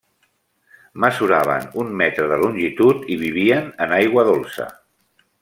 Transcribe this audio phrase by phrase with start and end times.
[1.03, 4.69] Mesuraven un metre de longitud i vivien en aigua dolça.